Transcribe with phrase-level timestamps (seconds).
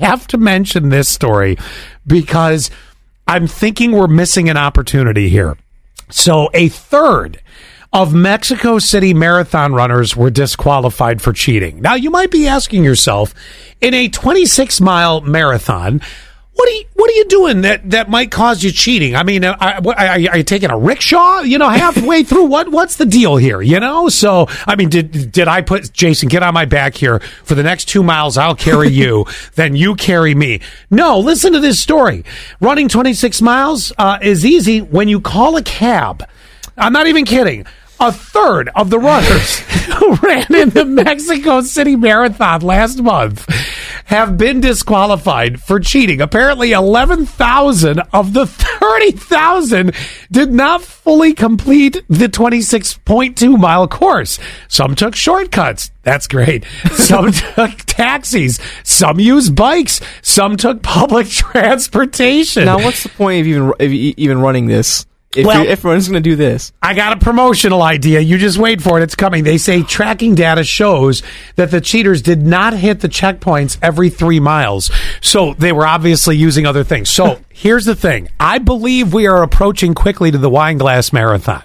[0.00, 1.56] have to mention this story
[2.06, 2.70] because
[3.26, 5.56] I'm thinking we're missing an opportunity here.
[6.10, 7.40] So, a third
[7.92, 11.80] of Mexico City marathon runners were disqualified for cheating.
[11.80, 13.34] Now, you might be asking yourself,
[13.80, 16.00] in a 26 mile marathon,
[16.60, 19.16] what are you, what are you doing that, that might cause you cheating?
[19.16, 21.40] I mean, are, are you taking a rickshaw?
[21.40, 23.62] You know, halfway through what what's the deal here?
[23.62, 27.20] You know, so I mean, did did I put Jason get on my back here
[27.44, 28.36] for the next two miles?
[28.36, 29.24] I'll carry you,
[29.54, 30.60] then you carry me.
[30.90, 32.26] No, listen to this story.
[32.60, 36.28] Running 26 miles uh, is easy when you call a cab.
[36.76, 37.64] I'm not even kidding
[38.00, 39.58] a third of the runners
[39.98, 43.46] who ran in the Mexico City Marathon last month
[44.10, 46.20] have been disqualified for cheating.
[46.20, 49.94] Apparently, 11,000 of the 30,000
[50.32, 54.40] did not fully complete the 26.2 mile course.
[54.66, 55.92] Some took shortcuts.
[56.02, 56.64] That's great.
[56.92, 58.58] Some took taxis.
[58.82, 60.00] Some used bikes.
[60.22, 62.64] Some took public transportation.
[62.64, 65.06] Now, what's the point of even of even running this?
[65.34, 68.18] If, Well- if everyone's going to do this, I got a promotional idea.
[68.18, 69.04] You just wait for it.
[69.04, 69.44] It's coming.
[69.44, 71.22] They say tracking data shows
[71.54, 74.90] that the cheaters did not hit the checkpoints every three miles.
[75.20, 77.10] So they were obviously using other things.
[77.10, 78.28] So here's the thing.
[78.40, 81.62] I believe we are approaching quickly to the wine glass marathon.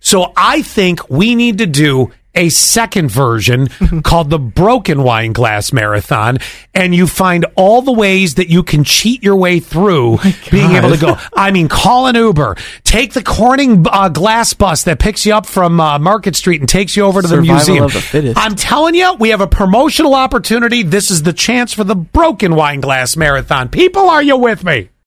[0.00, 3.68] So I think we need to do a second version
[4.02, 6.38] called the Broken Wine Glass Marathon,
[6.74, 10.18] and you find all the ways that you can cheat your way through
[10.50, 11.16] being able to go.
[11.34, 15.46] I mean, call an Uber, take the Corning uh, glass bus that picks you up
[15.46, 17.84] from uh, Market Street and takes you over to Survival the museum.
[17.84, 18.38] of the fittest.
[18.38, 20.82] I'm telling you, we have a promotional opportunity.
[20.82, 23.68] This is the chance for the Broken Wine Glass Marathon.
[23.68, 24.88] People, are you with me?